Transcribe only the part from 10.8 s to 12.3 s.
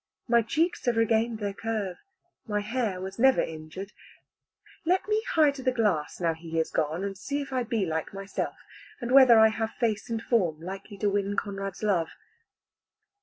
to win Conrad's love.